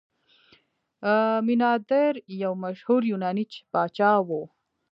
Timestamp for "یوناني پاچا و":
3.11-4.29